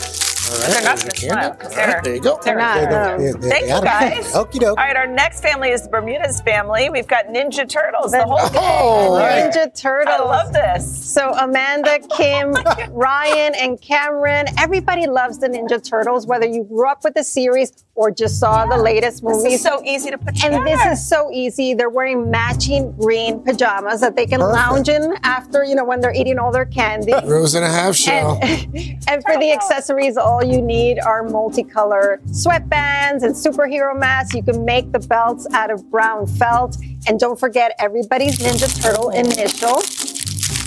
[0.51, 1.57] All right, They're not there's gonna your smile, candy.
[1.63, 2.39] 'cause All right, they're- there you go.
[2.43, 2.75] They're not.
[2.75, 2.89] They no.
[2.91, 4.33] don't- they- they- Thank you, guys.
[4.33, 4.77] Okie doke.
[4.79, 6.89] All right, our next family is the Bermudez family.
[6.89, 8.51] We've got Ninja Turtles, the whole gang.
[8.81, 10.19] Oh, Ninja Turtles.
[10.19, 10.85] I love this.
[11.13, 12.53] So Amanda, oh Kim,
[12.91, 17.71] Ryan, and Cameron, everybody loves the Ninja Turtles, whether you grew up with the series
[17.95, 20.57] or just saw the latest This is so easy to put together.
[20.57, 21.73] and this is so easy.
[21.75, 24.57] They're wearing matching green pajamas that they can Perfect.
[24.57, 27.13] lounge in after, you know, when they're eating all their candy.
[27.25, 28.39] Rose and a half shell.
[28.41, 34.33] And, and for the accessories, all you need are multicolor sweatbands and superhero masks.
[34.33, 36.77] You can make the belts out of brown felt.
[37.07, 39.81] And don't forget everybody's Ninja Turtle initial.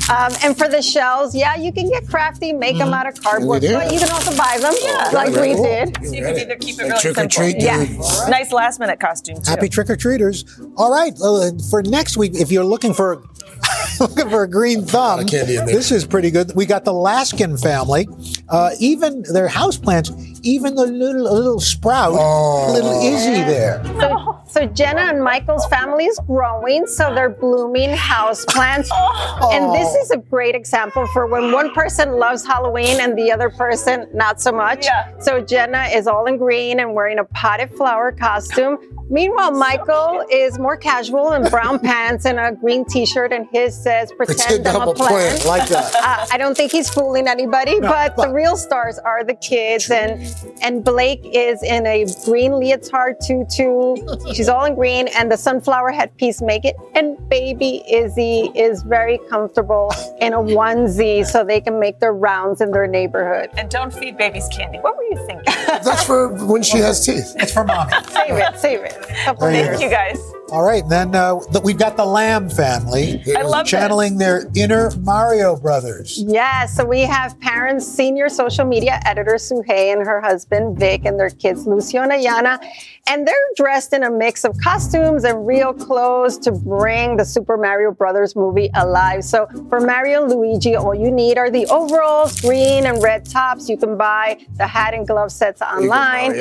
[0.08, 3.62] Um, and for the shells, yeah, you can get crafty, make them out of cardboard,
[3.62, 3.74] we do.
[3.74, 4.72] but you can also buy them,
[5.12, 5.64] like we Cool.
[5.64, 5.96] did.
[5.96, 7.28] So you can either keep it Like really trick or simple.
[7.28, 7.84] treat, Yeah.
[7.84, 7.98] dude.
[8.30, 9.50] Nice last minute costume too.
[9.50, 10.44] Happy trick or treaters.
[10.76, 13.20] All right, uh, for next week, if you're looking for
[14.00, 15.74] looking for a green thumb, of candy in there.
[15.74, 16.52] this is pretty good.
[16.54, 18.08] We got the Laskin family.
[18.48, 20.10] Uh, even their houseplants,
[20.42, 22.72] even the little little sprout, Oh.
[22.72, 23.82] little Izzy there.
[24.00, 28.88] So, so Jenna and Michael's family is growing, so they're blooming houseplants.
[29.52, 33.50] And this is a great example for when one person loves Halloween and the other
[33.50, 34.84] person not so much.
[34.84, 35.18] Yeah.
[35.18, 38.78] So Jenna is all in green and wearing a potted flower costume.
[39.08, 44.12] Meanwhile, Michael is more casual in brown pants and a green t-shirt, and his says
[44.12, 45.94] "Pretend, Pretend I'm a plant." Like that.
[46.06, 50.22] Uh, I don't think he's fooling anybody, but the real stars are the kids, and
[50.62, 53.96] and Blake is in a green leotard tutu.
[54.32, 56.76] She's all in green, and the sunflower headpiece make it.
[56.94, 62.60] And baby Izzy is very comfortable in a onesie, so they can make their rounds
[62.60, 63.50] in their neighborhood.
[63.56, 64.78] And don't feed babies candy.
[64.78, 65.44] What were you thinking?
[65.66, 67.34] That's for when she has teeth.
[67.36, 67.92] It's for mommy.
[68.10, 68.95] Save it, save it.
[69.24, 69.78] Couple There you years.
[69.78, 70.35] Thank you guys.
[70.52, 73.20] All right, then uh, we've got the Lamb family.
[73.36, 76.22] I love channeling their inner Mario brothers.
[76.24, 81.18] Yeah, so we have parents, senior social media editor Suhei and her husband Vic and
[81.18, 82.60] their kids Lucio and Ayana.
[83.08, 87.56] And they're dressed in a mix of costumes and real clothes to bring the Super
[87.56, 89.24] Mario Brothers movie alive.
[89.24, 93.68] So for Mario and Luigi, all you need are the overalls, green and red tops.
[93.68, 96.40] You can buy the hat and glove sets online.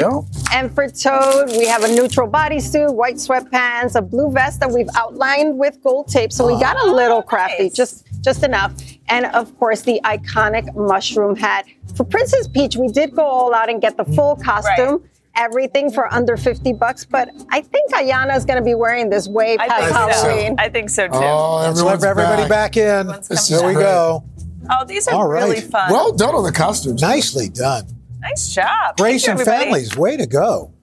[0.51, 4.89] And for Toad, we have a neutral bodysuit, white sweatpants, a blue vest that we've
[4.95, 6.31] outlined with gold tape.
[6.31, 8.73] So we got a oh, little crafty, just just enough.
[9.07, 11.65] And of course, the iconic mushroom hat.
[11.95, 15.07] For Princess Peach, we did go all out and get the full costume.
[15.37, 19.27] Everything for under 50 bucks, but I think Ayana is going to be wearing this
[19.27, 20.63] way I past think so.
[20.63, 21.13] I think so too.
[21.15, 22.73] Oh, Let's everyone's everybody back.
[22.73, 23.07] back, in.
[23.27, 24.23] This There is we go.
[24.69, 25.43] Oh, these are All right.
[25.43, 25.91] really fun.
[25.91, 27.01] Well done on the costumes.
[27.01, 27.85] Nicely done.
[28.21, 28.95] nice job.
[28.95, 29.65] Grace and everybody.
[29.65, 30.73] families, way to go.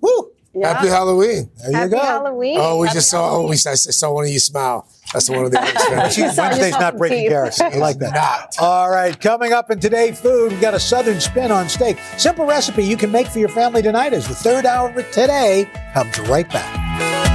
[0.00, 0.30] Woo!
[0.54, 0.72] Yeah.
[0.74, 1.50] Happy Halloween.
[1.58, 1.98] There you Happy go.
[1.98, 2.56] Halloween.
[2.60, 3.30] Oh, we Happy just saw.
[3.36, 4.88] Oh, we I saw one of you smile.
[5.12, 7.28] That's the one of the other She- Wednesday's not breaking teeth.
[7.30, 7.66] Garrison.
[7.72, 8.14] I like that.
[8.14, 8.56] Not.
[8.58, 11.98] All right, coming up in Today Food, we've got a southern spin on steak.
[12.16, 15.68] Simple recipe you can make for your family tonight as the third hour of Today
[15.94, 17.27] comes right back.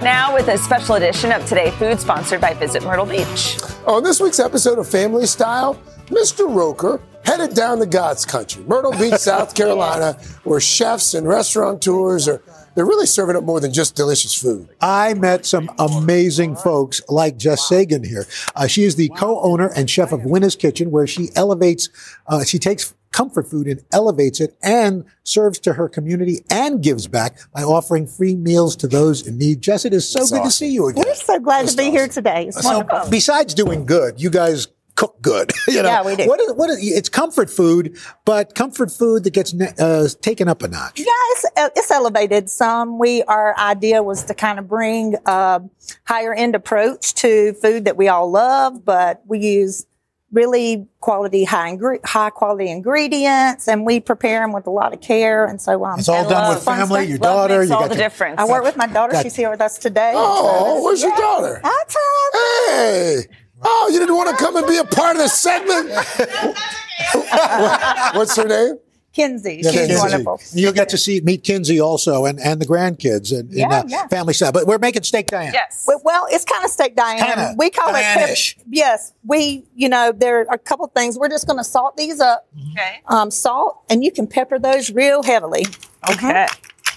[0.00, 3.58] Back now with a special edition of Today Food sponsored by Visit Myrtle Beach.
[3.86, 6.52] On this week's episode of Family Style, Mr.
[6.52, 12.42] Roker headed down to God's country, Myrtle Beach, South Carolina, where chefs and restaurateurs are
[12.76, 14.68] they're really serving up more than just delicious food.
[14.80, 18.26] I met some amazing folks like Jess Sagan here.
[18.54, 21.88] Uh, she is the co-owner and chef of Winna's Kitchen, where she elevates,
[22.28, 27.06] uh, she takes comfort food and elevates it and serves to her community and gives
[27.06, 29.60] back by offering free meals to those in need.
[29.60, 31.04] Jess, it is so That's good to see you again.
[31.06, 32.46] We're so glad to be here today.
[32.46, 33.10] It's So, wonderful.
[33.10, 35.50] besides doing good, you guys cook good.
[35.68, 36.26] you know, Yeah, we do.
[36.26, 40.62] What is, what is, it's comfort food, but comfort food that gets uh, taken up
[40.62, 40.98] a notch.
[41.00, 42.98] Yeah, it's, uh, it's elevated some.
[42.98, 45.62] We our idea was to kind of bring a
[46.04, 49.86] higher end approach to food that we all love, but we use
[50.32, 55.00] really quality high ingre- high quality ingredients, and we prepare them with a lot of
[55.00, 55.44] care.
[55.44, 57.08] And so um, It's all and done love with fun family, stuff.
[57.08, 58.38] your daughter, makes you all got the your- difference.
[58.38, 59.12] I work with my daughter.
[59.12, 60.12] Got- She's here with us today.
[60.14, 61.60] Oh, where's your daughter?
[61.64, 62.76] Hi, Tom.
[62.76, 63.26] Hey.
[63.62, 65.90] Oh, you didn't want to come and be a part of the segment?
[68.16, 68.76] What's her name?
[69.12, 69.60] Kinsey.
[69.62, 69.96] Yeah, She's Kinsey.
[69.96, 70.40] wonderful.
[70.52, 74.06] You'll get to see meet Kinsey also and, and the grandkids and, Yeah, and yeah.
[74.08, 74.52] family style.
[74.52, 75.52] But we're making steak Diane.
[75.52, 75.84] Yes.
[75.88, 77.18] Well, well, it's kind of steak Diane.
[77.18, 78.56] Kinda we call it Diane-ish.
[78.56, 79.64] pep- Yes, we.
[79.74, 81.18] You know, there are a couple things.
[81.18, 82.46] We're just going to salt these up.
[82.72, 83.00] Okay.
[83.08, 85.66] Um, salt, and you can pepper those real heavily.
[86.08, 86.46] Okay.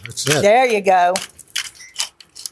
[0.05, 0.41] That's it.
[0.41, 1.13] There you go.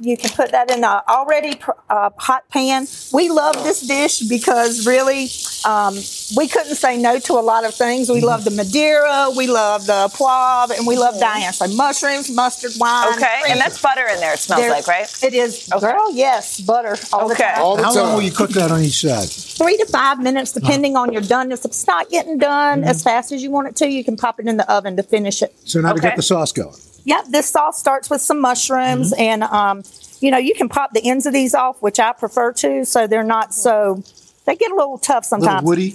[0.04, 2.88] You can put that in a already uh, hot pan.
[3.14, 5.30] We love this dish because really,
[5.64, 5.94] um,
[6.36, 8.10] we couldn't say no to a lot of things.
[8.10, 11.54] We love the Madeira, we love the poivre, and we love Diane.
[11.54, 13.14] So mushrooms, mustard, wine.
[13.14, 13.42] Okay.
[13.44, 13.52] cream.
[13.52, 15.08] And that's butter in there, it smells There- like, right?
[15.24, 15.92] It is, Okay.
[15.92, 16.12] girl.
[16.14, 17.44] Yes, butter all the Okay.
[17.44, 17.62] time.
[17.62, 18.04] All the How time.
[18.06, 19.30] long will you cook that on each side?
[19.30, 21.60] Three to five minutes, depending on your doneness.
[21.60, 24.40] If it's not getting done as fast as you want it to, you can pop
[24.40, 25.54] it in the oven to finish it.
[25.66, 26.08] So now to Okay.
[26.08, 26.74] get the sauce going.
[27.04, 29.22] Yep, this sauce starts with some mushrooms, Mm-hmm.
[29.22, 29.84] and um,
[30.20, 33.08] you know you can pop the ends of these off, which I prefer to, so
[33.08, 34.04] they're not so.
[34.46, 35.66] They get a little tough A little sometimes.
[35.66, 35.94] woody.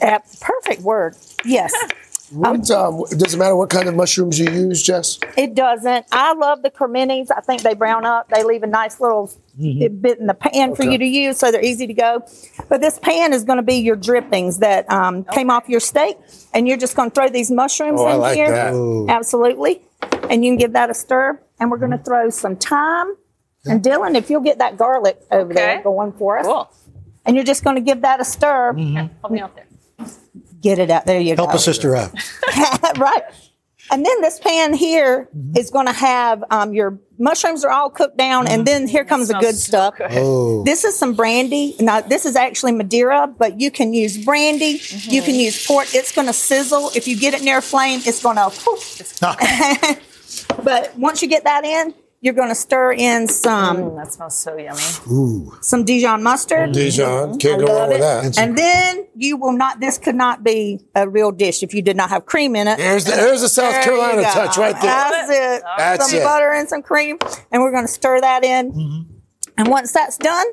[0.00, 1.16] Uh, perfect word.
[1.44, 1.72] Yes,
[2.32, 5.18] What, um, does it matter what kind of mushrooms you use, Jess?
[5.36, 6.06] it doesn't.
[6.12, 7.28] I love the creminis.
[7.36, 8.28] I think they brown up.
[8.28, 11.64] They leave a nice little bit in the pan for you to use, so they're
[11.64, 12.24] easy to go.
[12.68, 16.18] But this pan is going to be your drippings that um, came off your steak,
[16.54, 18.50] and you're just going to throw these mushrooms Oh, I in like here.
[18.52, 19.06] that.
[19.08, 19.82] Absolutely.
[20.30, 21.40] And you can give that a stir.
[21.58, 23.16] And we're going to throw some thyme.
[23.66, 26.46] And Dylan, if you'll get that garlic over there going for us.
[26.46, 26.70] Cool.
[27.26, 28.72] And you're just going to give that a stir.
[28.74, 29.66] Help me out there.
[30.60, 31.06] Get it out.
[31.06, 31.44] There you Help go.
[31.52, 32.12] Help a sister out.
[32.98, 33.22] right.
[33.92, 35.56] And then this pan here Mm-hmm.
[35.56, 39.28] is going to have um, your mushrooms are all cooked down, and then here comes
[39.28, 39.94] the good stuff.
[40.10, 40.62] Oh.
[40.64, 41.74] This is some brandy.
[41.80, 44.78] Now, this is actually Madeira, but you can use brandy.
[44.78, 45.10] Mm-hmm.
[45.10, 45.92] You can use port.
[45.94, 46.90] It's going to sizzle.
[46.94, 49.98] If you get it near a flame, it's going to.
[50.62, 54.36] but once you get that in, you're going to stir in some Mm, that smells
[54.36, 54.80] so yummy.
[55.10, 55.56] Ooh.
[55.62, 56.72] some Dijon mustard.
[56.72, 57.38] Dijon.
[57.38, 58.38] Can't I go love wrong with that.
[58.38, 59.80] And then you will not.
[59.80, 62.76] This could not be a real dish if you did not have cream in it.
[62.76, 64.82] There's the, there's the South There Carolina touch right there.
[64.82, 65.62] That's it.
[65.78, 66.24] That's some it.
[66.24, 67.18] butter and some cream,
[67.50, 69.06] and we're going to stir that in.
[69.56, 70.46] And once that's done,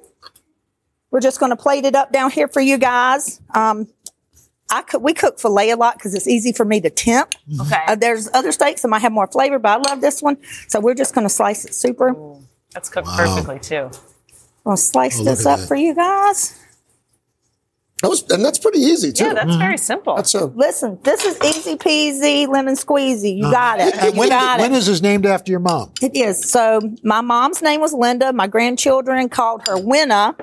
[1.11, 3.41] we're just going to plate it up down here for you guys.
[3.53, 3.87] Um,
[4.69, 7.35] I cook, we cook filet a lot because it's easy for me to temp.
[7.61, 7.83] Okay.
[7.87, 10.37] Uh, there's other steaks that might have more flavor, but I love this one.
[10.67, 12.13] So we're just going to slice it super.
[12.73, 13.89] That's cooked perfectly too.
[14.65, 15.67] I'll slice Oh, this up that.
[15.67, 16.59] for you guys.
[18.03, 19.25] That was, and that's pretty easy too.
[19.25, 20.15] Yeah, that's very simple.
[20.15, 23.35] That's a Listen, this is easy peasy lemon squeezy.
[23.37, 23.95] You got it.
[23.95, 24.77] And You when, got when it.
[24.77, 25.91] is this named after your mom?
[25.99, 26.47] It is.
[26.47, 28.31] So my mom's name was Linda.
[28.33, 30.35] My grandchildren called her Winna,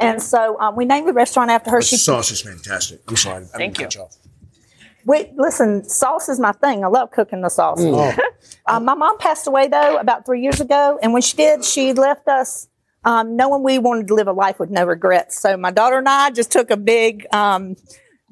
[0.00, 1.80] and so um, we named the restaurant after her.
[1.80, 3.00] the She, sauce is fantastic.
[3.08, 3.44] I'm sorry.
[3.54, 4.06] I didn't Thank you.
[5.04, 6.84] wait, listen, sauce is my thing.
[6.84, 7.78] I love cooking the sauce.
[7.80, 8.16] Oh.
[8.66, 11.92] Um, my mom passed away though about three years ago, and when she did, she
[11.92, 12.68] left us
[13.04, 15.40] um, knowing we wanted to live a life with no regrets.
[15.40, 17.26] So my daughter and I just took a big.
[17.32, 17.76] Um,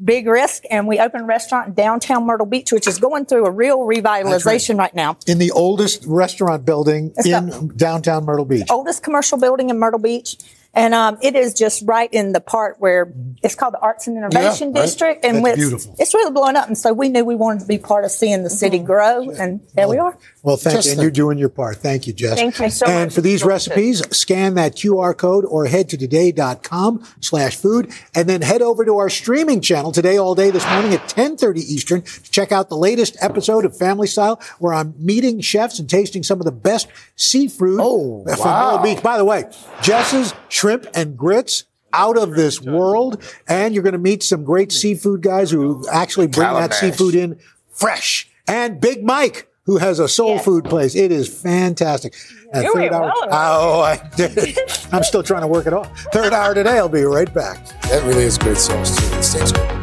[0.04, 3.46] Big risk, and we opened a restaurant in downtown Myrtle Beach, which is going through
[3.46, 4.94] a real revitalization right.
[4.94, 5.18] now.
[5.26, 8.68] In the oldest restaurant building It's in downtown Myrtle Beach.
[8.70, 10.36] oldest commercial building in Myrtle Beach.
[10.74, 13.12] And um, it is just right in the part where
[13.42, 14.86] it's called the Arts and Innovation Yeah, right.
[14.86, 15.24] District.
[15.24, 15.96] And That's with, beautiful.
[15.98, 16.68] it's really blowing up.
[16.68, 19.28] And so we knew we wanted to be part of seeing the city grow.
[19.30, 20.16] And there we are.
[20.42, 20.92] Well, thank Just you.
[20.92, 21.78] And you're doing your part.
[21.78, 22.38] Thank you, Jess.
[22.38, 23.14] Thank you so and much.
[23.14, 23.68] for these Delicious.
[23.68, 28.84] recipes, scan that QR code or head to today.com slash food and then head over
[28.84, 32.68] to our streaming channel today all day this morning at 1030 Eastern to check out
[32.68, 36.52] the latest episode of Family Style where I'm meeting chefs and tasting some of the
[36.52, 38.70] best seafood Oh, from wow.
[38.76, 39.02] Myrtle Beach.
[39.02, 39.44] By the way,
[39.82, 43.22] Jess's shrimp and grits out of this world.
[43.48, 46.80] And you're going to meet some great seafood guys who actually bring that Calabash.
[46.80, 47.38] seafood in
[47.70, 48.30] fresh.
[48.46, 50.94] And Big Mike, who has a soul food place.
[50.94, 52.14] It is fantastic.
[52.52, 54.58] And You were well oh, I did.
[54.92, 55.98] I'm still trying to work it off.
[56.12, 56.78] Third hour today.
[56.78, 57.66] I'll be right back.
[57.82, 59.06] That really is great sauce too.
[59.06, 59.77] It tastes good.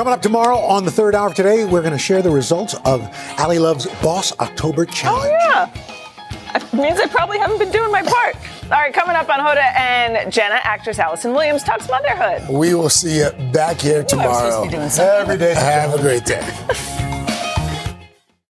[0.00, 2.72] Coming up tomorrow on the third hour of today, we're going to share the results
[2.86, 3.06] of
[3.38, 5.30] Ali Love's Boss October Challenge.
[5.30, 6.56] Oh, Yeah.
[6.56, 8.34] It means I probably haven't been doing my part.
[8.64, 12.48] All right, coming up on Hoda and Jenna, actress Allison Williams talks motherhood.
[12.48, 14.32] We will see you back here tomorrow.
[14.32, 15.06] supposed to be doing.
[15.20, 15.52] Every day.
[15.52, 17.16] Have a great day.